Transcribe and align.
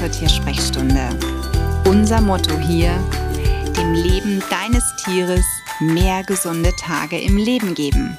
zur 0.00 0.10
Tiersprechstunde. 0.10 1.10
Unser 1.84 2.22
Motto 2.22 2.58
hier, 2.58 2.96
dem 3.76 3.92
Leben 3.92 4.42
deines 4.48 4.82
Tieres 5.04 5.44
mehr 5.78 6.22
gesunde 6.24 6.74
Tage 6.76 7.20
im 7.20 7.36
Leben 7.36 7.74
geben. 7.74 8.16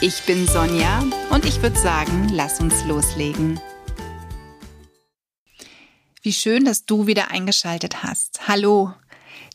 Ich 0.00 0.22
bin 0.22 0.46
Sonja 0.48 1.04
und 1.28 1.44
ich 1.44 1.60
würde 1.60 1.78
sagen, 1.78 2.30
lass 2.32 2.60
uns 2.60 2.82
loslegen. 2.86 3.60
Wie 6.22 6.32
schön, 6.32 6.64
dass 6.64 6.86
du 6.86 7.06
wieder 7.06 7.30
eingeschaltet 7.30 8.02
hast. 8.02 8.48
Hallo 8.48 8.94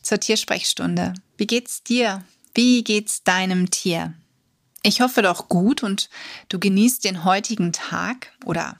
zur 0.00 0.20
Tiersprechstunde. 0.20 1.12
Wie 1.36 1.48
geht's 1.48 1.82
dir? 1.82 2.22
Wie 2.54 2.84
geht's 2.84 3.24
deinem 3.24 3.70
Tier? 3.70 4.14
Ich 4.84 5.00
hoffe 5.00 5.22
doch 5.22 5.48
gut 5.48 5.82
und 5.82 6.08
du 6.48 6.60
genießt 6.60 7.04
den 7.04 7.24
heutigen 7.24 7.72
Tag 7.72 8.30
oder 8.44 8.78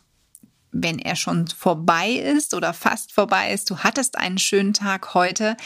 wenn 0.74 0.98
er 0.98 1.16
schon 1.16 1.46
vorbei 1.46 2.10
ist 2.10 2.52
oder 2.52 2.74
fast 2.74 3.12
vorbei 3.12 3.52
ist, 3.52 3.70
du 3.70 3.78
hattest 3.78 4.18
einen 4.18 4.38
schönen 4.38 4.74
Tag 4.74 5.14
heute. 5.14 5.56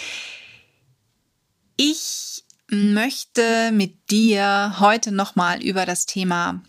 Ich 1.76 2.44
möchte 2.70 3.72
mit 3.72 4.10
dir 4.10 4.76
heute 4.78 5.10
nochmal 5.10 5.62
über 5.62 5.86
das 5.86 6.04
Thema 6.04 6.62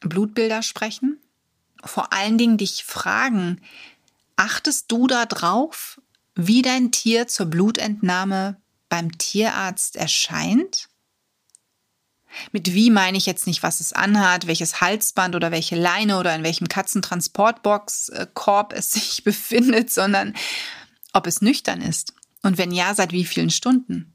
Blutbilder 0.00 0.62
sprechen. 0.62 1.18
Vor 1.82 2.12
allen 2.12 2.36
Dingen 2.36 2.58
dich 2.58 2.84
fragen, 2.84 3.62
achtest 4.36 4.92
du 4.92 5.06
da 5.06 5.24
drauf, 5.24 6.00
wie 6.34 6.62
dein 6.62 6.90
Tier 6.92 7.26
zur 7.26 7.46
Blutentnahme 7.46 8.60
beim 8.88 9.16
Tierarzt 9.16 9.96
erscheint? 9.96 10.88
Mit 12.52 12.74
wie 12.74 12.90
meine 12.90 13.18
ich 13.18 13.26
jetzt 13.26 13.46
nicht, 13.46 13.62
was 13.62 13.80
es 13.80 13.92
anhat, 13.92 14.46
welches 14.46 14.80
Halsband 14.80 15.34
oder 15.34 15.50
welche 15.50 15.76
Leine 15.76 16.18
oder 16.18 16.34
in 16.34 16.42
welchem 16.42 16.68
Katzentransportbox-Korb 16.68 18.72
es 18.72 18.90
sich 18.92 19.24
befindet, 19.24 19.90
sondern 19.90 20.34
ob 21.12 21.26
es 21.26 21.40
nüchtern 21.40 21.80
ist. 21.80 22.14
Und 22.42 22.58
wenn 22.58 22.72
ja, 22.72 22.94
seit 22.94 23.12
wie 23.12 23.24
vielen 23.24 23.50
Stunden? 23.50 24.14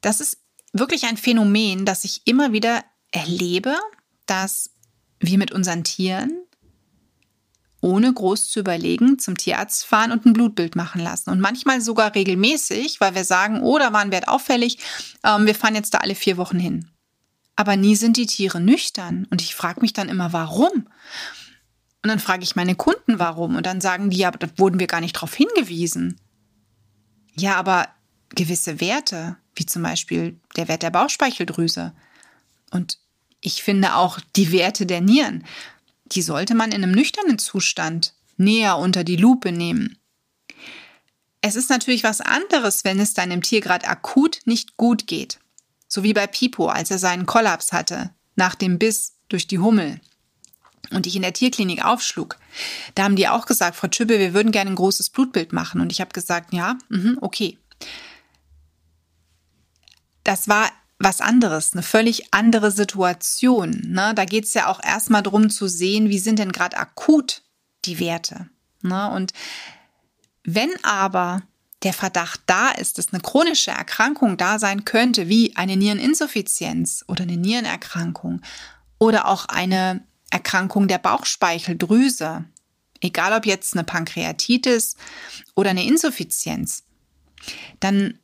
Das 0.00 0.20
ist 0.20 0.38
wirklich 0.72 1.04
ein 1.04 1.16
Phänomen, 1.16 1.84
das 1.84 2.04
ich 2.04 2.26
immer 2.26 2.52
wieder 2.52 2.84
erlebe, 3.10 3.76
dass 4.26 4.70
wir 5.18 5.38
mit 5.38 5.52
unseren 5.52 5.84
Tieren 5.84 6.43
ohne 7.84 8.12
groß 8.12 8.48
zu 8.48 8.60
überlegen 8.60 9.18
zum 9.18 9.36
Tierarzt 9.36 9.84
fahren 9.84 10.10
und 10.10 10.24
ein 10.24 10.32
Blutbild 10.32 10.74
machen 10.74 11.02
lassen. 11.02 11.28
Und 11.28 11.38
manchmal 11.38 11.82
sogar 11.82 12.14
regelmäßig, 12.14 12.98
weil 13.00 13.14
wir 13.14 13.24
sagen, 13.24 13.62
oh, 13.62 13.78
da 13.78 13.92
war 13.92 14.00
ein 14.00 14.10
Wert 14.10 14.26
auffällig, 14.26 14.78
ähm, 15.22 15.44
wir 15.44 15.54
fahren 15.54 15.74
jetzt 15.74 15.92
da 15.92 15.98
alle 15.98 16.14
vier 16.14 16.38
Wochen 16.38 16.58
hin. 16.58 16.88
Aber 17.56 17.76
nie 17.76 17.94
sind 17.94 18.16
die 18.16 18.26
Tiere 18.26 18.58
nüchtern. 18.58 19.26
Und 19.30 19.42
ich 19.42 19.54
frage 19.54 19.82
mich 19.82 19.92
dann 19.92 20.08
immer, 20.08 20.32
warum? 20.32 20.88
Und 22.02 22.08
dann 22.08 22.18
frage 22.18 22.42
ich 22.42 22.56
meine 22.56 22.74
Kunden, 22.74 23.18
warum? 23.18 23.54
Und 23.54 23.66
dann 23.66 23.82
sagen 23.82 24.08
die, 24.08 24.16
ja, 24.16 24.30
da 24.30 24.48
wurden 24.56 24.80
wir 24.80 24.86
gar 24.86 25.02
nicht 25.02 25.16
darauf 25.16 25.34
hingewiesen. 25.34 26.18
Ja, 27.36 27.56
aber 27.56 27.88
gewisse 28.30 28.80
Werte, 28.80 29.36
wie 29.54 29.66
zum 29.66 29.82
Beispiel 29.82 30.40
der 30.56 30.68
Wert 30.68 30.82
der 30.82 30.90
Bauchspeicheldrüse 30.90 31.92
und 32.70 32.98
ich 33.40 33.62
finde 33.62 33.94
auch 33.94 34.18
die 34.36 34.52
Werte 34.52 34.86
der 34.86 35.02
Nieren, 35.02 35.44
die 36.06 36.22
sollte 36.22 36.54
man 36.54 36.72
in 36.72 36.82
einem 36.82 36.92
nüchternen 36.92 37.38
Zustand 37.38 38.14
näher 38.36 38.78
unter 38.78 39.04
die 39.04 39.16
Lupe 39.16 39.52
nehmen. 39.52 39.98
Es 41.40 41.56
ist 41.56 41.70
natürlich 41.70 42.04
was 42.04 42.20
anderes, 42.20 42.84
wenn 42.84 42.98
es 42.98 43.14
deinem 43.14 43.42
Tier 43.42 43.60
gerade 43.60 43.86
akut 43.86 44.40
nicht 44.44 44.76
gut 44.76 45.06
geht. 45.06 45.38
So 45.88 46.02
wie 46.02 46.14
bei 46.14 46.26
Pipo, 46.26 46.68
als 46.68 46.90
er 46.90 46.98
seinen 46.98 47.26
Kollaps 47.26 47.72
hatte, 47.72 48.10
nach 48.34 48.54
dem 48.54 48.78
Biss 48.78 49.14
durch 49.28 49.46
die 49.46 49.58
Hummel 49.58 50.00
und 50.90 51.06
ich 51.06 51.16
in 51.16 51.22
der 51.22 51.32
Tierklinik 51.32 51.84
aufschlug. 51.84 52.38
Da 52.94 53.04
haben 53.04 53.16
die 53.16 53.28
auch 53.28 53.46
gesagt, 53.46 53.76
Frau 53.76 53.88
Tschüppe, 53.88 54.18
wir 54.18 54.34
würden 54.34 54.52
gerne 54.52 54.70
ein 54.70 54.76
großes 54.76 55.10
Blutbild 55.10 55.52
machen. 55.52 55.80
Und 55.80 55.92
ich 55.92 56.00
habe 56.00 56.12
gesagt, 56.12 56.52
ja, 56.52 56.78
mh, 56.88 57.18
okay. 57.20 57.58
Das 60.22 60.48
war 60.48 60.70
was 60.98 61.20
anderes, 61.20 61.72
eine 61.72 61.82
völlig 61.82 62.32
andere 62.32 62.70
Situation. 62.70 63.82
Ne? 63.86 64.12
Da 64.14 64.24
geht 64.24 64.44
es 64.44 64.54
ja 64.54 64.68
auch 64.68 64.82
erstmal 64.82 65.22
darum 65.22 65.50
zu 65.50 65.66
sehen, 65.66 66.08
wie 66.08 66.18
sind 66.18 66.38
denn 66.38 66.52
gerade 66.52 66.76
akut 66.76 67.42
die 67.84 67.98
Werte. 67.98 68.48
Ne? 68.82 69.10
Und 69.10 69.32
wenn 70.44 70.70
aber 70.84 71.42
der 71.82 71.92
Verdacht 71.92 72.40
da 72.46 72.70
ist, 72.70 72.98
dass 72.98 73.12
eine 73.12 73.20
chronische 73.20 73.70
Erkrankung 73.70 74.36
da 74.36 74.58
sein 74.58 74.84
könnte, 74.84 75.28
wie 75.28 75.54
eine 75.56 75.76
Niereninsuffizienz 75.76 77.04
oder 77.08 77.24
eine 77.24 77.36
Nierenerkrankung 77.36 78.40
oder 78.98 79.26
auch 79.28 79.46
eine 79.46 80.06
Erkrankung 80.30 80.88
der 80.88 80.98
Bauchspeicheldrüse, 80.98 82.44
egal 83.00 83.32
ob 83.34 83.46
jetzt 83.46 83.74
eine 83.74 83.84
Pankreatitis 83.84 84.96
oder 85.54 85.70
eine 85.70 85.84
Insuffizienz, 85.84 86.84
dann 87.80 88.18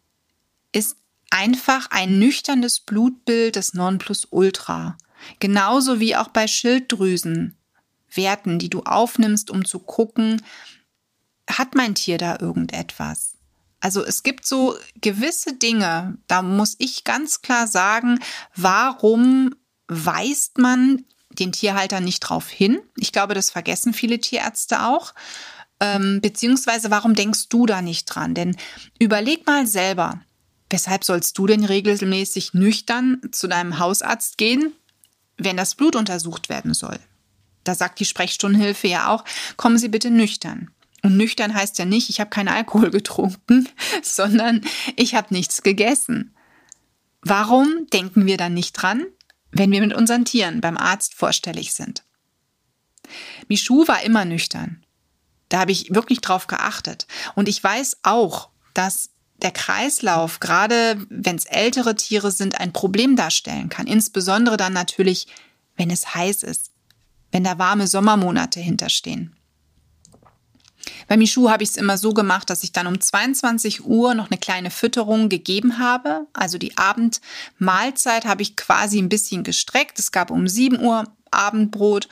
ist 0.72 0.96
einfach 1.30 1.86
ein 1.90 2.18
nüchternes 2.18 2.80
Blutbild 2.80 3.56
des 3.56 3.74
Nonplusultra. 3.74 4.96
Genauso 5.38 6.00
wie 6.00 6.16
auch 6.16 6.28
bei 6.28 6.46
Schilddrüsenwerten, 6.46 8.58
die 8.58 8.70
du 8.70 8.82
aufnimmst, 8.82 9.50
um 9.50 9.64
zu 9.64 9.78
gucken, 9.78 10.42
hat 11.48 11.74
mein 11.74 11.94
Tier 11.94 12.18
da 12.18 12.38
irgendetwas? 12.40 13.34
Also 13.80 14.04
es 14.04 14.22
gibt 14.22 14.44
so 14.44 14.76
gewisse 15.00 15.54
Dinge, 15.54 16.18
da 16.26 16.42
muss 16.42 16.76
ich 16.78 17.04
ganz 17.04 17.40
klar 17.40 17.66
sagen, 17.66 18.18
warum 18.54 19.54
weist 19.88 20.58
man 20.58 21.04
den 21.30 21.52
Tierhalter 21.52 22.00
nicht 22.00 22.20
drauf 22.20 22.50
hin? 22.50 22.80
Ich 22.96 23.12
glaube, 23.12 23.34
das 23.34 23.50
vergessen 23.50 23.94
viele 23.94 24.20
Tierärzte 24.20 24.84
auch. 24.84 25.14
Ähm, 25.80 26.20
beziehungsweise 26.20 26.90
warum 26.90 27.14
denkst 27.14 27.48
du 27.48 27.64
da 27.64 27.80
nicht 27.80 28.04
dran? 28.04 28.34
Denn 28.34 28.56
überleg 28.98 29.46
mal 29.46 29.66
selber, 29.66 30.20
Weshalb 30.70 31.04
sollst 31.04 31.36
du 31.36 31.46
denn 31.46 31.64
regelmäßig 31.64 32.54
nüchtern 32.54 33.20
zu 33.32 33.48
deinem 33.48 33.80
Hausarzt 33.80 34.38
gehen, 34.38 34.72
wenn 35.36 35.56
das 35.56 35.74
Blut 35.74 35.96
untersucht 35.96 36.48
werden 36.48 36.74
soll? 36.74 36.98
Da 37.64 37.74
sagt 37.74 37.98
die 38.00 38.04
Sprechstundenhilfe 38.04 38.86
ja 38.88 39.08
auch, 39.08 39.24
kommen 39.56 39.78
Sie 39.78 39.88
bitte 39.88 40.10
nüchtern. 40.10 40.70
Und 41.02 41.16
nüchtern 41.16 41.54
heißt 41.54 41.78
ja 41.78 41.84
nicht, 41.84 42.08
ich 42.08 42.20
habe 42.20 42.30
keinen 42.30 42.48
Alkohol 42.48 42.90
getrunken, 42.90 43.68
sondern 44.02 44.62
ich 44.96 45.14
habe 45.14 45.34
nichts 45.34 45.62
gegessen. 45.62 46.34
Warum 47.22 47.86
denken 47.92 48.26
wir 48.26 48.36
dann 48.36 48.54
nicht 48.54 48.72
dran, 48.72 49.04
wenn 49.50 49.72
wir 49.72 49.80
mit 49.80 49.92
unseren 49.92 50.24
Tieren 50.24 50.60
beim 50.60 50.76
Arzt 50.76 51.14
vorstellig 51.14 51.74
sind? 51.74 52.04
Michu 53.48 53.88
war 53.88 54.02
immer 54.02 54.24
nüchtern. 54.24 54.84
Da 55.48 55.58
habe 55.58 55.72
ich 55.72 55.92
wirklich 55.92 56.20
drauf 56.20 56.46
geachtet. 56.46 57.08
Und 57.34 57.48
ich 57.48 57.62
weiß 57.62 57.98
auch, 58.04 58.50
dass 58.72 59.10
der 59.42 59.50
Kreislauf, 59.50 60.40
gerade 60.40 61.04
wenn 61.08 61.36
es 61.36 61.44
ältere 61.44 61.94
Tiere 61.94 62.30
sind, 62.30 62.60
ein 62.60 62.72
Problem 62.72 63.16
darstellen 63.16 63.68
kann. 63.68 63.86
Insbesondere 63.86 64.56
dann 64.56 64.72
natürlich, 64.72 65.26
wenn 65.76 65.90
es 65.90 66.14
heiß 66.14 66.42
ist, 66.42 66.70
wenn 67.32 67.44
da 67.44 67.58
warme 67.58 67.86
Sommermonate 67.86 68.60
hinterstehen. 68.60 69.36
Bei 71.08 71.16
Michu 71.16 71.50
habe 71.50 71.62
ich 71.62 71.70
es 71.70 71.76
immer 71.76 71.98
so 71.98 72.14
gemacht, 72.14 72.50
dass 72.50 72.62
ich 72.62 72.72
dann 72.72 72.86
um 72.86 73.00
22 73.00 73.84
Uhr 73.84 74.14
noch 74.14 74.30
eine 74.30 74.38
kleine 74.38 74.70
Fütterung 74.70 75.28
gegeben 75.28 75.78
habe. 75.78 76.26
Also 76.32 76.58
die 76.58 76.76
Abendmahlzeit 76.78 78.24
habe 78.24 78.42
ich 78.42 78.56
quasi 78.56 78.98
ein 78.98 79.08
bisschen 79.08 79.42
gestreckt. 79.42 79.98
Es 79.98 80.12
gab 80.12 80.30
um 80.30 80.48
7 80.48 80.80
Uhr 80.80 81.04
Abendbrot 81.30 82.08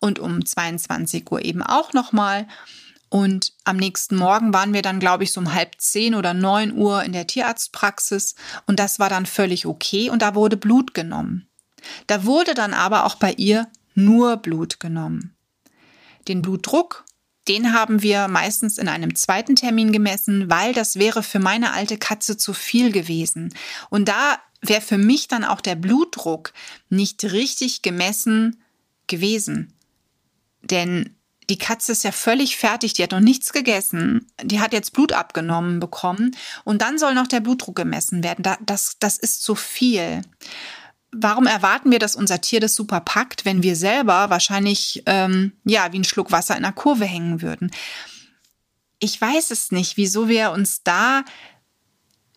und 0.00 0.18
um 0.18 0.44
22 0.44 1.30
Uhr 1.30 1.44
eben 1.44 1.62
auch 1.62 1.92
nochmal. 1.92 2.46
Und 3.10 3.54
am 3.64 3.76
nächsten 3.76 4.16
Morgen 4.16 4.52
waren 4.52 4.74
wir 4.74 4.82
dann, 4.82 5.00
glaube 5.00 5.24
ich, 5.24 5.32
so 5.32 5.40
um 5.40 5.54
halb 5.54 5.76
zehn 5.78 6.14
oder 6.14 6.34
neun 6.34 6.76
Uhr 6.76 7.02
in 7.04 7.12
der 7.12 7.26
Tierarztpraxis 7.26 8.34
und 8.66 8.78
das 8.78 8.98
war 8.98 9.08
dann 9.08 9.24
völlig 9.24 9.66
okay 9.66 10.10
und 10.10 10.20
da 10.20 10.34
wurde 10.34 10.56
Blut 10.56 10.92
genommen. 10.92 11.48
Da 12.06 12.24
wurde 12.24 12.54
dann 12.54 12.74
aber 12.74 13.06
auch 13.06 13.14
bei 13.14 13.32
ihr 13.32 13.66
nur 13.94 14.36
Blut 14.36 14.78
genommen. 14.78 15.34
Den 16.28 16.42
Blutdruck, 16.42 17.04
den 17.48 17.72
haben 17.72 18.02
wir 18.02 18.28
meistens 18.28 18.76
in 18.76 18.88
einem 18.88 19.14
zweiten 19.14 19.56
Termin 19.56 19.90
gemessen, 19.90 20.50
weil 20.50 20.74
das 20.74 20.96
wäre 20.96 21.22
für 21.22 21.38
meine 21.38 21.72
alte 21.72 21.96
Katze 21.96 22.36
zu 22.36 22.52
viel 22.52 22.92
gewesen. 22.92 23.54
Und 23.88 24.08
da 24.08 24.38
wäre 24.60 24.82
für 24.82 24.98
mich 24.98 25.28
dann 25.28 25.44
auch 25.44 25.62
der 25.62 25.76
Blutdruck 25.76 26.52
nicht 26.90 27.24
richtig 27.24 27.80
gemessen 27.80 28.62
gewesen. 29.06 29.72
Denn 30.62 31.17
die 31.50 31.58
Katze 31.58 31.92
ist 31.92 32.04
ja 32.04 32.12
völlig 32.12 32.56
fertig, 32.56 32.92
die 32.92 33.02
hat 33.02 33.12
noch 33.12 33.20
nichts 33.20 33.52
gegessen, 33.52 34.26
die 34.42 34.60
hat 34.60 34.72
jetzt 34.72 34.92
Blut 34.92 35.12
abgenommen 35.12 35.80
bekommen 35.80 36.36
und 36.64 36.82
dann 36.82 36.98
soll 36.98 37.14
noch 37.14 37.26
der 37.26 37.40
Blutdruck 37.40 37.76
gemessen 37.76 38.22
werden. 38.22 38.44
Das, 38.64 38.96
das 38.98 39.16
ist 39.16 39.42
zu 39.42 39.54
viel. 39.54 40.22
Warum 41.10 41.46
erwarten 41.46 41.90
wir, 41.90 41.98
dass 41.98 42.16
unser 42.16 42.42
Tier 42.42 42.60
das 42.60 42.74
super 42.74 43.00
packt, 43.00 43.46
wenn 43.46 43.62
wir 43.62 43.76
selber 43.76 44.28
wahrscheinlich 44.28 45.02
ähm, 45.06 45.52
ja 45.64 45.90
wie 45.92 46.00
ein 46.00 46.04
Schluck 46.04 46.32
Wasser 46.32 46.56
in 46.56 46.64
der 46.64 46.72
Kurve 46.72 47.06
hängen 47.06 47.40
würden? 47.40 47.70
Ich 48.98 49.18
weiß 49.18 49.50
es 49.50 49.70
nicht, 49.70 49.96
wieso 49.96 50.28
wir 50.28 50.50
uns 50.50 50.82
da 50.82 51.24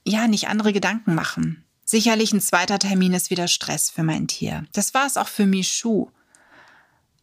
ja 0.06 0.28
nicht 0.28 0.48
andere 0.48 0.72
Gedanken 0.72 1.16
machen. 1.16 1.66
Sicherlich 1.84 2.32
ein 2.32 2.40
zweiter 2.40 2.80
Termin 2.80 3.14
ist 3.14 3.30
wieder 3.30 3.50
Stress 3.50 3.90
für 3.90 4.04
mein 4.04 4.28
Tier. 4.28 4.66
Das 4.72 4.94
war 4.94 5.06
es 5.06 5.18
auch 5.18 5.28
für 5.28 5.46
Michu. 5.46 6.08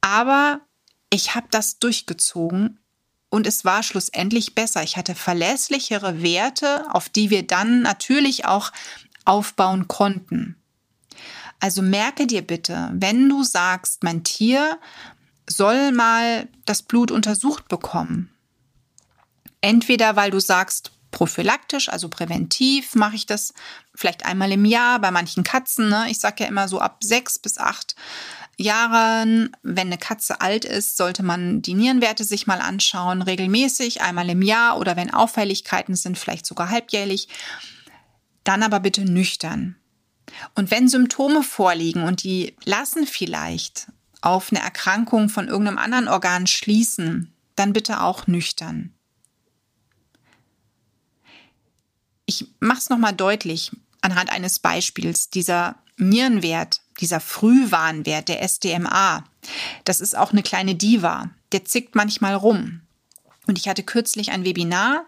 Aber 0.03 0.61
ich 1.11 1.35
habe 1.35 1.47
das 1.51 1.79
durchgezogen 1.79 2.79
und 3.31 3.47
es 3.47 3.65
war 3.65 3.83
schlussendlich 3.83 4.55
besser. 4.55 4.83
Ich 4.83 4.97
hatte 4.97 5.15
verlässlichere 5.15 6.23
Werte, 6.23 6.87
auf 6.91 7.09
die 7.09 7.31
wir 7.31 7.47
dann 7.47 7.83
natürlich 7.83 8.47
auch 8.47 8.73
aufbauen 9.25 9.89
konnten. 9.89 10.57
Also 11.61 11.83
merke 11.83 12.27
dir 12.27 12.43
bitte, 12.43 12.91
wenn 12.93 13.29
du 13.29 13.43
sagst, 13.43 14.05
mein 14.05 14.25
Tier 14.25 14.79
soll 15.47 15.93
mal 15.93 16.49
das 16.65 16.83
Blut 16.83 17.11
untersucht 17.11 17.69
bekommen. 17.69 18.31
Entweder 19.61 20.15
weil 20.15 20.31
du 20.31 20.41
sagst, 20.41 20.93
prophylaktisch, 21.11 21.89
also 21.89 22.09
präventiv 22.09 22.95
mache 22.95 23.17
ich 23.17 23.27
das 23.27 23.55
vielleicht 23.95 24.25
einmal 24.25 24.53
im 24.53 24.65
Jahr 24.65 25.01
bei 25.01 25.11
manchen 25.11 25.43
Katzen. 25.43 25.89
Ne? 25.89 26.07
Ich 26.11 26.21
sage 26.21 26.45
ja 26.45 26.49
immer 26.49 26.69
so 26.69 26.81
ab 26.81 26.99
sechs 27.03 27.39
bis 27.39 27.59
acht 27.59 27.97
Jahren, 28.59 29.57
wenn 29.63 29.87
eine 29.87 29.99
Katze 29.99 30.41
alt 30.41 30.65
ist, 30.65 30.97
sollte 30.97 31.23
man 31.23 31.63
die 31.63 31.75
Nierenwerte 31.75 32.25
sich 32.25 32.47
mal 32.47 32.61
anschauen, 32.61 33.23
regelmäßig, 33.23 34.03
einmal 34.03 34.29
im 34.29 34.43
Jahr 34.43 34.79
oder 34.79 34.97
wenn 34.97 35.15
Auffälligkeiten 35.15 35.95
sind, 35.95 36.19
vielleicht 36.19 36.45
sogar 36.45 36.69
halbjährlich. 36.69 37.29
Dann 38.43 38.63
aber 38.63 38.81
bitte 38.81 39.05
nüchtern. 39.05 39.77
Und 40.55 40.71
wenn 40.71 40.89
Symptome 40.89 41.43
vorliegen 41.43 42.03
und 42.03 42.23
die 42.25 42.57
lassen 42.65 43.07
vielleicht 43.07 43.89
auf 44.21 44.51
eine 44.51 44.61
Erkrankung 44.61 45.29
von 45.29 45.49
irgendeinem 45.49 45.79
anderen 45.79 46.09
Organ 46.09 46.47
schließen, 46.47 47.33
dann 47.55 47.73
bitte 47.73 48.03
auch 48.03 48.27
nüchtern. 48.27 48.93
Ich 52.27 52.47
mache 52.61 52.79
es 52.79 52.91
nochmal 52.91 53.15
deutlich 53.15 53.71
anhand 54.01 54.31
eines 54.31 54.59
Beispiels. 54.59 55.31
Dieser 55.31 55.77
Nierenwert, 55.97 56.81
dieser 57.01 57.21
Frühwarnwert, 57.21 58.29
der 58.29 58.43
SDMA, 58.43 59.25
das 59.85 60.01
ist 60.01 60.17
auch 60.17 60.33
eine 60.33 60.43
kleine 60.43 60.75
Diva. 60.75 61.31
Der 61.53 61.65
zickt 61.65 61.95
manchmal 61.95 62.35
rum. 62.35 62.83
Und 63.47 63.59
ich 63.59 63.69
hatte 63.69 63.83
kürzlich 63.83 64.31
ein 64.31 64.45
Webinar 64.45 65.07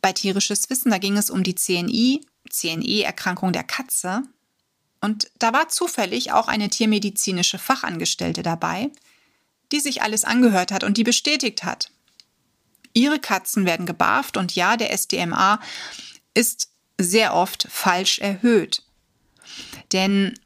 bei 0.00 0.12
Tierisches 0.12 0.70
Wissen, 0.70 0.90
da 0.90 0.98
ging 0.98 1.16
es 1.16 1.30
um 1.30 1.42
die 1.42 1.56
CNI, 1.56 2.20
CNE-Erkrankung 2.48 3.52
der 3.52 3.64
Katze. 3.64 4.22
Und 5.00 5.30
da 5.38 5.52
war 5.52 5.68
zufällig 5.68 6.32
auch 6.32 6.48
eine 6.48 6.70
tiermedizinische 6.70 7.58
Fachangestellte 7.58 8.42
dabei, 8.42 8.90
die 9.72 9.80
sich 9.80 10.02
alles 10.02 10.24
angehört 10.24 10.72
hat 10.72 10.84
und 10.84 10.96
die 10.96 11.04
bestätigt 11.04 11.64
hat. 11.64 11.90
Ihre 12.94 13.18
Katzen 13.18 13.64
werden 13.64 13.86
gebarft 13.86 14.36
und 14.36 14.54
ja, 14.54 14.76
der 14.76 14.92
SDMA 14.92 15.60
ist 16.34 16.70
sehr 16.96 17.34
oft 17.34 17.66
falsch 17.70 18.18
erhöht. 18.18 18.82
Denn 19.92 20.38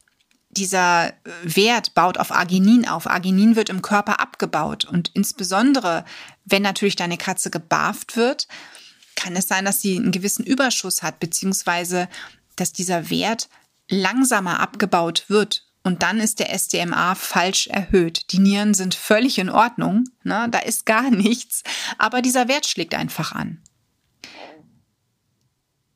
dieser 0.57 1.13
Wert 1.43 1.93
baut 1.93 2.17
auf 2.17 2.31
Arginin 2.31 2.87
auf. 2.87 3.07
Arginin 3.07 3.55
wird 3.55 3.69
im 3.69 3.81
Körper 3.81 4.19
abgebaut 4.19 4.85
und 4.85 5.11
insbesondere, 5.13 6.05
wenn 6.45 6.61
natürlich 6.61 6.95
deine 6.95 7.17
Katze 7.17 7.49
gebarft 7.49 8.15
wird, 8.15 8.47
kann 9.15 9.35
es 9.35 9.47
sein, 9.47 9.65
dass 9.65 9.81
sie 9.81 9.95
einen 9.95 10.11
gewissen 10.11 10.45
Überschuss 10.45 11.03
hat, 11.03 11.19
beziehungsweise 11.19 12.09
dass 12.55 12.73
dieser 12.73 13.09
Wert 13.09 13.49
langsamer 13.89 14.59
abgebaut 14.59 15.25
wird. 15.27 15.67
Und 15.83 16.01
dann 16.01 16.19
ist 16.19 16.39
der 16.39 16.53
SDMA 16.53 17.13
falsch 17.15 17.67
erhöht. 17.67 18.31
Die 18.31 18.39
Nieren 18.39 18.73
sind 18.73 18.95
völlig 18.95 19.37
in 19.37 19.49
Ordnung, 19.49 20.05
ne? 20.23 20.47
da 20.49 20.59
ist 20.59 20.85
gar 20.85 21.11
nichts, 21.11 21.63
aber 21.97 22.21
dieser 22.21 22.47
Wert 22.47 22.65
schlägt 22.65 22.95
einfach 22.95 23.33
an. 23.33 23.61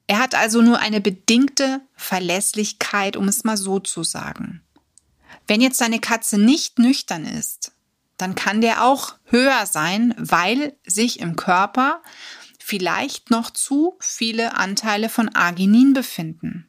Er 0.07 0.19
hat 0.19 0.35
also 0.35 0.61
nur 0.61 0.79
eine 0.79 1.01
bedingte 1.01 1.81
Verlässlichkeit, 1.95 3.17
um 3.17 3.27
es 3.27 3.43
mal 3.43 3.57
so 3.57 3.79
zu 3.79 4.03
sagen. 4.03 4.63
Wenn 5.47 5.61
jetzt 5.61 5.81
deine 5.81 5.99
Katze 5.99 6.37
nicht 6.37 6.79
nüchtern 6.79 7.25
ist, 7.25 7.73
dann 8.17 8.33
kann 8.33 8.61
der 8.61 8.83
auch 8.83 9.15
höher 9.25 9.65
sein, 9.65 10.15
weil 10.17 10.75
sich 10.85 11.19
im 11.19 11.35
Körper 11.35 12.01
vielleicht 12.59 13.29
noch 13.29 13.51
zu 13.51 13.95
viele 13.99 14.55
Anteile 14.55 15.09
von 15.09 15.29
Arginin 15.29 15.93
befinden. 15.93 16.67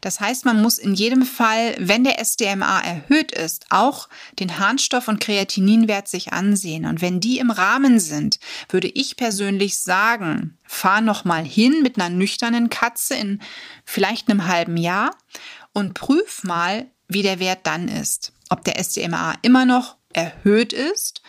Das 0.00 0.20
heißt, 0.20 0.44
man 0.44 0.60
muss 0.60 0.78
in 0.78 0.94
jedem 0.94 1.22
Fall, 1.22 1.76
wenn 1.78 2.04
der 2.04 2.18
SDMA 2.18 2.80
erhöht 2.80 3.32
ist, 3.32 3.66
auch 3.70 4.08
den 4.38 4.58
Harnstoff- 4.58 5.08
und 5.08 5.20
Kreatininwert 5.20 6.08
sich 6.08 6.32
ansehen. 6.32 6.86
Und 6.86 7.00
wenn 7.00 7.20
die 7.20 7.38
im 7.38 7.50
Rahmen 7.50 8.00
sind, 8.00 8.38
würde 8.68 8.88
ich 8.88 9.16
persönlich 9.16 9.78
sagen, 9.78 10.58
fahr 10.64 11.00
noch 11.00 11.24
mal 11.24 11.44
hin 11.44 11.82
mit 11.82 11.96
einer 11.96 12.10
nüchternen 12.10 12.68
Katze 12.68 13.14
in 13.14 13.40
vielleicht 13.84 14.28
einem 14.28 14.46
halben 14.46 14.76
Jahr 14.76 15.16
und 15.72 15.94
prüf 15.94 16.42
mal, 16.44 16.90
wie 17.08 17.22
der 17.22 17.38
Wert 17.38 17.60
dann 17.64 17.88
ist. 17.88 18.32
Ob 18.50 18.64
der 18.64 18.78
SDMA 18.78 19.34
immer 19.42 19.64
noch 19.64 19.96
erhöht 20.12 20.72
ist 20.72 21.22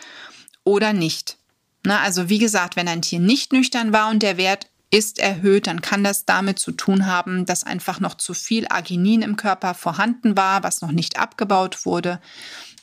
oder 0.64 0.92
nicht. 0.92 1.38
Na, 1.84 2.00
also 2.00 2.28
wie 2.28 2.38
gesagt, 2.38 2.76
wenn 2.76 2.88
ein 2.88 3.02
Tier 3.02 3.20
nicht 3.20 3.52
nüchtern 3.52 3.92
war 3.92 4.10
und 4.10 4.22
der 4.22 4.36
Wert 4.36 4.68
ist 4.90 5.18
erhöht, 5.18 5.66
dann 5.66 5.80
kann 5.80 6.04
das 6.04 6.24
damit 6.24 6.58
zu 6.58 6.72
tun 6.72 7.06
haben, 7.06 7.46
dass 7.46 7.64
einfach 7.64 8.00
noch 8.00 8.14
zu 8.14 8.32
viel 8.32 8.66
Arginin 8.68 9.22
im 9.22 9.36
Körper 9.36 9.74
vorhanden 9.74 10.36
war, 10.36 10.62
was 10.62 10.82
noch 10.82 10.92
nicht 10.92 11.18
abgebaut 11.18 11.84
wurde. 11.84 12.20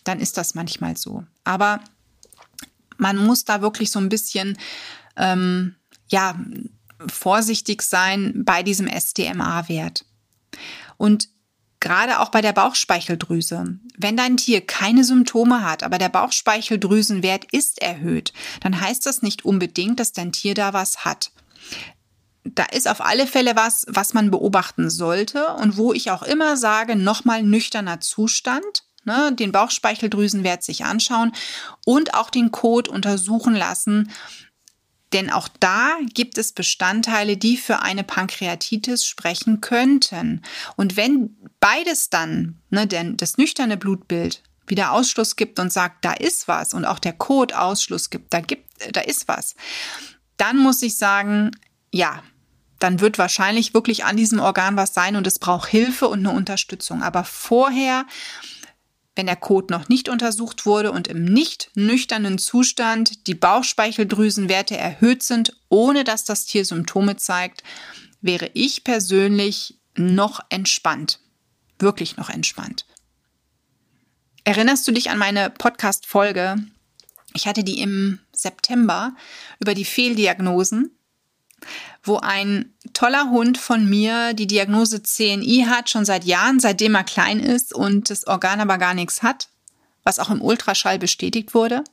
Dann 0.03 0.19
ist 0.19 0.38
das 0.38 0.53
manchmal 0.56 0.98
so. 0.98 1.24
Aber 1.44 1.80
man 2.98 3.18
muss 3.18 3.45
da 3.45 3.62
wirklich 3.62 3.92
so 3.92 4.00
ein 4.00 4.09
bisschen, 4.09 4.57
ähm, 5.15 5.75
ja, 6.09 6.38
vorsichtig 7.07 7.81
sein 7.81 8.44
bei 8.45 8.62
diesem 8.62 8.88
SDMA-Wert. 8.88 10.06
Und 10.98 11.30
gerade 11.80 12.19
auch 12.19 12.30
bei 12.30 12.42
der 12.42 12.53
Bauchspeicheldrüse. 12.53 13.80
Wenn 13.98 14.18
dein 14.18 14.38
Tier 14.38 14.62
keine 14.62 15.03
Symptome 15.03 15.63
hat, 15.63 15.81
aber 15.81 15.98
der 15.98 16.09
Bauchspeicheldrüsenwert 16.09 17.45
ist 17.51 17.81
erhöht, 17.81 18.33
dann 18.59 18.80
heißt 18.80 19.06
das 19.06 19.21
nicht 19.21 19.45
unbedingt, 19.45 20.00
dass 20.00 20.12
dein 20.12 20.31
Tier 20.31 20.53
da 20.53 20.74
was 20.74 21.06
hat 21.06 21.31
da 22.43 22.63
ist 22.63 22.87
auf 22.87 23.01
alle 23.01 23.27
Fälle 23.27 23.55
was, 23.55 23.85
was 23.87 24.13
man 24.13 24.31
beobachten 24.31 24.89
sollte 24.89 25.47
und 25.55 25.77
wo 25.77 25.93
ich 25.93 26.11
auch 26.11 26.23
immer 26.23 26.57
sage, 26.57 26.95
nochmal 26.95 27.43
nüchterner 27.43 28.01
Zustand, 28.01 28.83
ne, 29.03 29.31
den 29.33 29.51
Bauchspeicheldrüsenwert 29.51 30.63
sich 30.63 30.85
anschauen 30.85 31.33
und 31.85 32.13
auch 32.13 32.29
den 32.29 32.51
Code 32.51 32.89
untersuchen 32.89 33.55
lassen. 33.55 34.11
Denn 35.13 35.29
auch 35.29 35.49
da 35.59 35.97
gibt 36.13 36.37
es 36.37 36.53
Bestandteile, 36.53 37.35
die 37.37 37.57
für 37.57 37.81
eine 37.81 38.03
Pankreatitis 38.03 39.05
sprechen 39.05 39.59
könnten. 39.59 40.41
Und 40.77 40.95
wenn 40.95 41.36
beides 41.59 42.09
dann, 42.09 42.62
ne, 42.69 42.88
denn 42.88 43.17
das 43.17 43.38
nüchterne 43.38 43.77
Blutbild 43.77 44.41
wieder 44.67 44.93
Ausschluss 44.93 45.36
gibt 45.36 45.59
und 45.59 45.71
sagt, 45.71 46.05
da 46.05 46.13
ist 46.13 46.47
was 46.47 46.74
und 46.74 46.86
auch 46.86 47.00
der 47.00 47.13
Code 47.13 47.59
Ausschluss 47.59 48.09
gibt, 48.09 48.33
da 48.33 48.39
gibt, 48.39 48.71
da 48.93 49.01
ist 49.01 49.27
was, 49.27 49.55
dann 50.41 50.57
muss 50.57 50.81
ich 50.81 50.98
sagen, 50.98 51.51
ja, 51.91 52.24
dann 52.79 53.00
wird 53.00 53.19
wahrscheinlich 53.19 53.75
wirklich 53.75 54.05
an 54.05 54.17
diesem 54.17 54.39
Organ 54.39 54.75
was 54.75 54.91
sein 54.91 55.15
und 55.15 55.27
es 55.27 55.38
braucht 55.38 55.69
Hilfe 55.69 56.07
und 56.07 56.19
eine 56.19 56.31
Unterstützung. 56.31 57.03
Aber 57.03 57.24
vorher, 57.24 58.07
wenn 59.15 59.27
der 59.27 59.36
Kot 59.36 59.69
noch 59.69 59.88
nicht 59.88 60.10
untersucht 60.10 60.65
wurde 60.65 60.91
und 60.91 61.07
im 61.07 61.24
nicht 61.24 61.69
nüchternen 61.75 62.39
Zustand 62.39 63.27
die 63.27 63.36
Bauchspeicheldrüsenwerte 63.36 64.75
erhöht 64.75 65.21
sind, 65.21 65.55
ohne 65.69 66.03
dass 66.03 66.24
das 66.24 66.48
Tier 66.48 66.65
Symptome 66.65 67.17
zeigt, 67.17 67.62
wäre 68.19 68.50
ich 68.55 68.83
persönlich 68.83 69.79
noch 69.95 70.39
entspannt. 70.50 71.19
Wirklich 71.77 72.17
noch 72.17 72.31
entspannt. 72.31 72.88
Erinnerst 74.43 74.88
du 74.88 74.91
dich 74.91 75.12
an 75.12 75.19
meine 75.19 75.51
Podcast-Folge? 75.51 76.55
Ich 77.33 77.47
hatte 77.47 77.63
die 77.63 77.79
im 77.79 78.19
September 78.33 79.13
über 79.59 79.73
die 79.73 79.85
Fehldiagnosen 79.85 80.91
wo 82.03 82.17
ein 82.17 82.73
toller 82.93 83.29
Hund 83.29 83.57
von 83.57 83.88
mir 83.88 84.33
die 84.33 84.47
Diagnose 84.47 85.03
CNI 85.03 85.65
hat, 85.67 85.89
schon 85.89 86.05
seit 86.05 86.23
Jahren, 86.23 86.59
seitdem 86.59 86.95
er 86.95 87.03
klein 87.03 87.39
ist 87.39 87.73
und 87.73 88.09
das 88.09 88.25
Organ 88.27 88.59
aber 88.59 88.77
gar 88.77 88.93
nichts 88.93 89.21
hat, 89.21 89.50
was 90.03 90.19
auch 90.19 90.29
im 90.29 90.41
Ultraschall 90.41 90.97
bestätigt 90.97 91.53
wurde. 91.53 91.83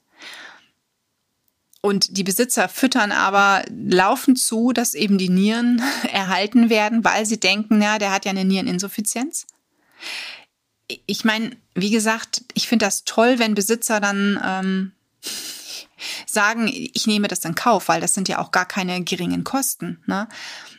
Und 1.80 2.16
die 2.16 2.24
Besitzer 2.24 2.68
füttern 2.68 3.12
aber 3.12 3.64
laufend 3.70 4.38
zu, 4.38 4.72
dass 4.72 4.94
eben 4.94 5.18
die 5.18 5.28
Nieren 5.28 5.82
erhalten 6.12 6.70
werden, 6.70 7.04
weil 7.04 7.26
sie 7.26 7.38
denken, 7.38 7.80
ja, 7.80 7.98
der 7.98 8.10
hat 8.10 8.24
ja 8.24 8.30
eine 8.30 8.44
Niereninsuffizienz. 8.44 9.46
Ich 11.06 11.24
meine, 11.24 11.54
wie 11.74 11.90
gesagt, 11.90 12.42
ich 12.54 12.66
finde 12.66 12.86
das 12.86 13.04
toll, 13.04 13.38
wenn 13.38 13.54
Besitzer 13.54 14.00
dann 14.00 14.40
ähm, 14.42 14.92
sagen, 16.26 16.68
ich 16.68 17.06
nehme 17.06 17.28
das 17.28 17.44
in 17.44 17.54
Kauf, 17.54 17.88
weil 17.88 18.00
das 18.00 18.14
sind 18.14 18.28
ja 18.28 18.38
auch 18.38 18.50
gar 18.50 18.66
keine 18.66 19.02
geringen 19.02 19.44
Kosten. 19.44 20.02
Ne? 20.06 20.28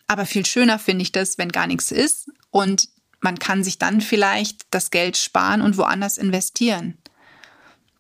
Aber 0.08 0.26
viel 0.26 0.46
schöner 0.46 0.80
finde 0.80 1.04
ich 1.04 1.12
das, 1.12 1.38
wenn 1.38 1.50
gar 1.50 1.68
nichts 1.68 1.92
ist 1.92 2.30
und 2.52 2.90
man 3.22 3.38
kann 3.38 3.64
sich 3.64 3.78
dann 3.78 4.00
vielleicht 4.02 4.62
das 4.72 4.92
Geld 4.92 5.18
sparen 5.18 5.62
und 5.62 5.78
woanders 5.78 6.18
investieren. 6.18 6.98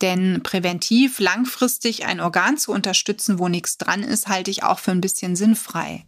Denn 0.02 0.42
präventiv 0.44 1.20
langfristig 1.20 2.06
ein 2.06 2.22
Organ 2.22 2.58
zu 2.58 2.72
unterstützen, 2.72 3.38
wo 3.38 3.50
nichts 3.50 3.78
dran 3.78 4.02
ist, 4.02 4.30
halte 4.30 4.50
ich 4.50 4.64
auch 4.64 4.80
für 4.80 4.92
ein 4.92 5.02
bisschen 5.02 5.36
sinnfrei. 5.36 6.06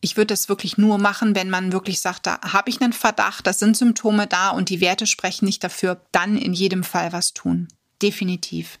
Ich 0.00 0.16
würde 0.16 0.28
das 0.28 0.48
wirklich 0.48 0.76
nur 0.76 0.98
machen, 0.98 1.36
wenn 1.36 1.50
man 1.50 1.72
wirklich 1.72 2.00
sagt, 2.00 2.26
da 2.26 2.40
habe 2.40 2.70
ich 2.70 2.80
einen 2.80 2.92
Verdacht, 2.92 3.46
das 3.46 3.60
sind 3.60 3.76
Symptome 3.76 4.26
da 4.26 4.50
und 4.50 4.70
die 4.70 4.80
Werte 4.80 5.06
sprechen 5.06 5.44
nicht 5.44 5.62
dafür, 5.62 6.00
dann 6.10 6.36
in 6.36 6.52
jedem 6.52 6.82
Fall 6.82 7.12
was 7.12 7.32
tun 7.32 7.68
definitiv. 8.02 8.78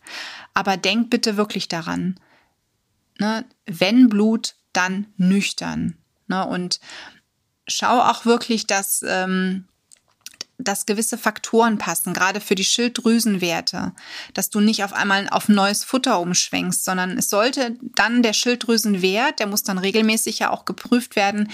Aber 0.54 0.76
denk 0.76 1.10
bitte 1.10 1.36
wirklich 1.36 1.68
daran, 1.68 2.18
ne, 3.18 3.44
wenn 3.66 4.08
Blut, 4.08 4.54
dann 4.72 5.06
nüchtern. 5.16 5.96
Ne, 6.26 6.46
und 6.46 6.80
schau 7.66 8.00
auch 8.00 8.24
wirklich, 8.24 8.66
dass, 8.66 9.04
ähm, 9.06 9.66
dass 10.58 10.86
gewisse 10.86 11.16
Faktoren 11.16 11.78
passen, 11.78 12.12
gerade 12.12 12.40
für 12.40 12.54
die 12.54 12.64
Schilddrüsenwerte, 12.64 13.92
dass 14.34 14.50
du 14.50 14.60
nicht 14.60 14.82
auf 14.84 14.92
einmal 14.92 15.28
auf 15.28 15.48
neues 15.48 15.84
Futter 15.84 16.20
umschwenkst, 16.20 16.84
sondern 16.84 17.16
es 17.16 17.30
sollte 17.30 17.76
dann 17.80 18.22
der 18.22 18.32
Schilddrüsenwert, 18.32 19.38
der 19.38 19.46
muss 19.46 19.62
dann 19.62 19.78
regelmäßig 19.78 20.40
ja 20.40 20.50
auch 20.50 20.64
geprüft 20.64 21.16
werden, 21.16 21.50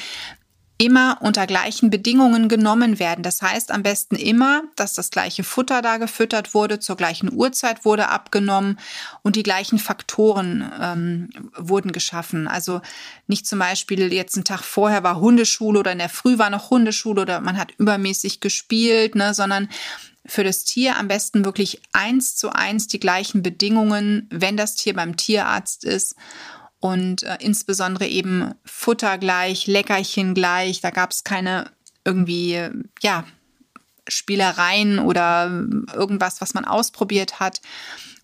immer 0.77 1.19
unter 1.21 1.47
gleichen 1.47 1.89
Bedingungen 1.89 2.49
genommen 2.49 2.99
werden. 2.99 3.23
Das 3.23 3.43
heißt 3.43 3.71
am 3.71 3.85
besten 3.85 4.17
immer, 4.17 4.63
dass 4.75 4.95
das 4.95 5.11
gleiche 5.11 5.45
Futter 5.45 5.83
da 5.83 5.99
gefüttert 5.99 6.53
wurde, 6.53 6.81
zur 6.81 6.97
gleichen 6.97 7.33
Uhrzeit 7.33 7.85
wurde 7.85 8.09
abgenommen 8.09 8.79
und 9.23 9.37
die 9.37 9.45
gleichen 9.45 9.79
Faktoren 9.79 10.71
ähm, 10.81 11.31
wurden 11.57 11.93
geschaffen. 11.93 12.49
Also 12.49 12.81
nicht 13.29 13.47
zum 13.47 13.61
Beispiel 13.61 14.13
jetzt 14.13 14.35
einen 14.35 14.45
Tag 14.45 14.63
vorher 14.63 15.05
war 15.05 15.21
Hundeschule 15.21 15.79
oder 15.79 15.93
in 15.93 15.99
der 15.99 16.09
Früh 16.09 16.39
war 16.39 16.51
noch 16.51 16.71
Hundeschule 16.71 17.23
oder 17.23 17.41
man 17.41 17.57
hat 17.57 17.73
übermäßig 17.79 18.41
gespielt, 18.41 19.15
ne, 19.15 19.33
sondern 19.33 19.69
für 20.27 20.43
das 20.43 20.65
Tier 20.65 20.97
am 20.97 21.07
besten 21.07 21.45
wirklich 21.45 21.83
eins 21.93 22.35
zu 22.35 22.51
eins 22.51 22.89
die 22.89 22.99
gleichen 22.99 23.43
Bedingungen, 23.43 24.27
wenn 24.31 24.57
das 24.57 24.75
Tier 24.75 24.95
beim 24.95 25.17
Tierarzt 25.17 25.85
ist 25.85 26.17
und 26.85 27.23
äh, 27.23 27.39
insbesondere 27.41 28.07
eben 28.07 28.55
Futter 28.67 29.17
gleich, 29.17 29.67
Leckerchen 29.67 30.35
gleich. 30.35 30.83
Da 30.83 30.91
gab 30.91 31.13
es 31.13 31.25
keine 31.25 31.71
irgendwie, 32.05 32.61
ja, 33.01 33.25
Spielereien 34.07 34.99
oder 34.99 35.65
irgendwas, 35.95 36.43
was 36.43 36.53
man 36.53 36.67
ausprobiert 36.67 37.41
hat. 37.41 37.63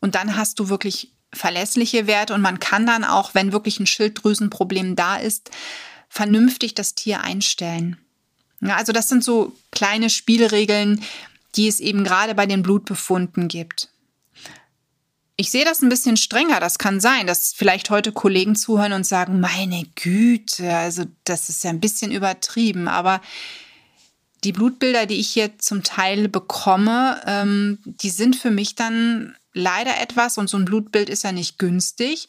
Und 0.02 0.14
dann 0.14 0.36
hast 0.36 0.58
du 0.58 0.68
wirklich 0.68 1.10
verlässliche 1.32 2.06
Werte 2.06 2.34
und 2.34 2.42
man 2.42 2.60
kann 2.60 2.84
dann 2.84 3.02
auch, 3.02 3.32
wenn 3.32 3.52
wirklich 3.52 3.80
ein 3.80 3.86
Schilddrüsenproblem 3.86 4.94
da 4.94 5.16
ist, 5.16 5.50
vernünftig 6.10 6.74
das 6.74 6.94
Tier 6.94 7.22
einstellen. 7.22 7.96
Ja, 8.60 8.76
also 8.76 8.92
das 8.92 9.08
sind 9.08 9.24
so 9.24 9.56
kleine 9.72 10.10
Spielregeln, 10.10 11.02
die 11.56 11.66
es 11.66 11.80
eben 11.80 12.04
gerade 12.04 12.34
bei 12.34 12.44
den 12.44 12.62
Blutbefunden 12.62 13.48
gibt. 13.48 13.88
Ich 15.40 15.50
sehe 15.50 15.64
das 15.64 15.80
ein 15.80 15.88
bisschen 15.88 16.18
strenger. 16.18 16.60
Das 16.60 16.76
kann 16.76 17.00
sein, 17.00 17.26
dass 17.26 17.54
vielleicht 17.54 17.88
heute 17.88 18.12
Kollegen 18.12 18.56
zuhören 18.56 18.92
und 18.92 19.06
sagen, 19.06 19.40
meine 19.40 19.84
Güte, 19.94 20.70
also 20.70 21.04
das 21.24 21.48
ist 21.48 21.64
ja 21.64 21.70
ein 21.70 21.80
bisschen 21.80 22.12
übertrieben. 22.12 22.88
Aber 22.88 23.22
die 24.44 24.52
Blutbilder, 24.52 25.06
die 25.06 25.18
ich 25.18 25.28
hier 25.30 25.58
zum 25.58 25.82
Teil 25.82 26.28
bekomme, 26.28 27.22
ähm, 27.24 27.78
die 27.86 28.10
sind 28.10 28.36
für 28.36 28.50
mich 28.50 28.74
dann 28.74 29.34
leider 29.54 29.98
etwas, 29.98 30.36
und 30.36 30.50
so 30.50 30.58
ein 30.58 30.66
Blutbild 30.66 31.08
ist 31.08 31.24
ja 31.24 31.32
nicht 31.32 31.58
günstig, 31.58 32.28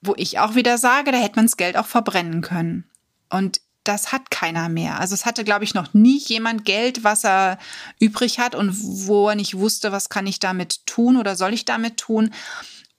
wo 0.00 0.14
ich 0.16 0.38
auch 0.38 0.54
wieder 0.54 0.78
sage, 0.78 1.10
da 1.10 1.18
hätte 1.18 1.34
man 1.34 1.46
das 1.46 1.56
Geld 1.56 1.76
auch 1.76 1.86
verbrennen 1.86 2.42
können. 2.42 2.84
Und 3.28 3.60
das 3.88 4.12
hat 4.12 4.30
keiner 4.30 4.68
mehr. 4.68 4.98
Also 4.98 5.14
es 5.14 5.26
hatte, 5.26 5.44
glaube 5.44 5.64
ich, 5.64 5.74
noch 5.74 5.94
nie 5.94 6.18
jemand 6.18 6.64
Geld, 6.64 7.04
was 7.04 7.24
er 7.24 7.58
übrig 8.00 8.38
hat 8.38 8.54
und 8.54 8.72
wo 9.06 9.28
er 9.28 9.34
nicht 9.34 9.56
wusste, 9.56 9.92
was 9.92 10.08
kann 10.08 10.26
ich 10.26 10.40
damit 10.40 10.86
tun 10.86 11.16
oder 11.16 11.36
soll 11.36 11.54
ich 11.54 11.64
damit 11.64 11.96
tun. 11.96 12.30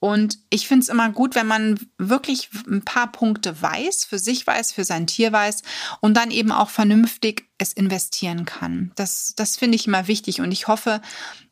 Und 0.00 0.38
ich 0.48 0.68
finde 0.68 0.84
es 0.84 0.88
immer 0.88 1.10
gut, 1.10 1.34
wenn 1.34 1.48
man 1.48 1.78
wirklich 1.98 2.50
ein 2.68 2.84
paar 2.84 3.10
Punkte 3.10 3.60
weiß, 3.60 4.04
für 4.04 4.18
sich 4.18 4.46
weiß, 4.46 4.72
für 4.72 4.84
sein 4.84 5.08
Tier 5.08 5.32
weiß 5.32 5.62
und 6.00 6.16
dann 6.16 6.30
eben 6.30 6.52
auch 6.52 6.70
vernünftig 6.70 7.48
es 7.58 7.72
investieren 7.72 8.44
kann. 8.44 8.92
Das, 8.94 9.34
das 9.34 9.56
finde 9.56 9.74
ich 9.74 9.88
immer 9.88 10.06
wichtig 10.06 10.40
und 10.40 10.52
ich 10.52 10.68
hoffe, 10.68 11.02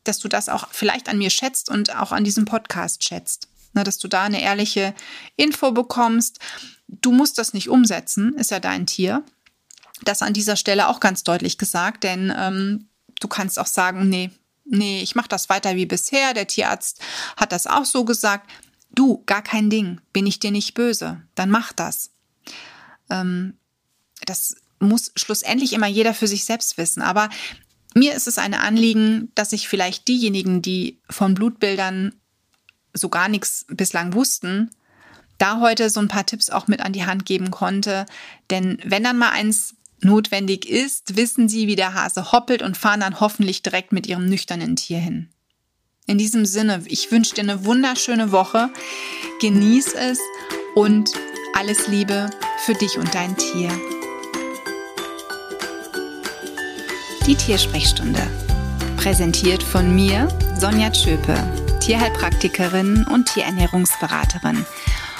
dass 0.05 0.19
du 0.19 0.29
das 0.29 0.47
auch 0.47 0.69
vielleicht 0.71 1.09
an 1.09 1.17
mir 1.17 1.29
schätzt 1.29 1.69
und 1.69 1.93
auch 1.95 2.13
an 2.13 2.23
diesem 2.23 2.45
Podcast 2.45 3.03
schätzt. 3.03 3.49
Na, 3.73 3.83
dass 3.83 3.97
du 3.97 4.07
da 4.07 4.23
eine 4.23 4.41
ehrliche 4.41 4.95
Info 5.35 5.71
bekommst 5.71 6.39
Du 6.87 7.11
musst 7.11 7.37
das 7.37 7.53
nicht 7.53 7.69
umsetzen, 7.69 8.33
ist 8.35 8.51
ja 8.51 8.59
dein 8.59 8.85
Tier. 8.85 9.23
Das 10.03 10.21
an 10.21 10.33
dieser 10.33 10.55
Stelle 10.55 10.87
auch 10.87 10.99
ganz 10.99 11.23
deutlich 11.23 11.57
gesagt, 11.57 12.03
denn 12.03 12.33
ähm, 12.35 12.87
du 13.19 13.27
kannst 13.27 13.59
auch 13.59 13.67
sagen, 13.67 14.09
nee, 14.09 14.31
nee, 14.65 15.01
ich 15.01 15.15
mache 15.15 15.27
das 15.27 15.49
weiter 15.49 15.75
wie 15.75 15.85
bisher. 15.85 16.33
Der 16.33 16.47
Tierarzt 16.47 17.01
hat 17.35 17.51
das 17.51 17.67
auch 17.67 17.85
so 17.85 18.05
gesagt. 18.05 18.49
Du, 18.91 19.23
gar 19.25 19.41
kein 19.41 19.69
Ding, 19.69 20.01
bin 20.13 20.25
ich 20.25 20.39
dir 20.39 20.51
nicht 20.51 20.73
böse, 20.73 21.21
dann 21.35 21.49
mach 21.49 21.73
das. 21.73 22.11
Ähm, 23.09 23.57
das 24.25 24.55
muss 24.79 25.11
schlussendlich 25.15 25.73
immer 25.73 25.87
jeder 25.87 26.13
für 26.13 26.27
sich 26.27 26.45
selbst 26.45 26.77
wissen. 26.77 27.01
Aber 27.01 27.29
mir 27.93 28.13
ist 28.13 28.27
es 28.27 28.37
ein 28.37 28.53
Anliegen, 28.53 29.31
dass 29.35 29.51
sich 29.51 29.67
vielleicht 29.67 30.07
diejenigen, 30.07 30.61
die 30.61 30.99
von 31.09 31.33
Blutbildern 31.33 32.13
so 32.93 33.09
gar 33.09 33.27
nichts 33.27 33.65
bislang 33.69 34.13
wussten, 34.13 34.71
da 35.37 35.59
heute 35.59 35.89
so 35.89 35.99
ein 35.99 36.07
paar 36.07 36.25
Tipps 36.25 36.49
auch 36.49 36.67
mit 36.67 36.81
an 36.81 36.93
die 36.93 37.05
Hand 37.05 37.25
geben 37.25 37.51
konnte. 37.51 38.05
Denn 38.49 38.79
wenn 38.83 39.03
dann 39.03 39.17
mal 39.17 39.31
eins 39.31 39.75
notwendig 40.01 40.67
ist, 40.69 41.15
wissen 41.15 41.49
sie, 41.49 41.67
wie 41.67 41.75
der 41.75 41.93
Hase 41.93 42.31
hoppelt 42.31 42.61
und 42.61 42.77
fahren 42.77 42.99
dann 42.99 43.19
hoffentlich 43.19 43.61
direkt 43.63 43.91
mit 43.91 44.07
ihrem 44.07 44.27
nüchternen 44.27 44.75
Tier 44.75 44.99
hin. 44.99 45.29
In 46.05 46.17
diesem 46.17 46.45
Sinne, 46.45 46.83
ich 46.85 47.11
wünsche 47.11 47.35
dir 47.35 47.41
eine 47.41 47.65
wunderschöne 47.65 48.31
Woche, 48.31 48.69
genieß 49.41 49.93
es 49.93 50.19
und 50.75 51.11
alles 51.53 51.87
Liebe 51.87 52.29
für 52.59 52.73
dich 52.73 52.97
und 52.97 53.13
dein 53.13 53.35
Tier. 53.35 53.69
Die 57.25 57.35
Tiersprechstunde. 57.35 58.25
Präsentiert 58.95 59.61
von 59.61 59.93
mir, 59.93 60.27
Sonja 60.57 60.89
Tschöpe, 60.91 61.35
Tierheilpraktikerin 61.81 63.05
und 63.11 63.27
Tierernährungsberaterin 63.27 64.65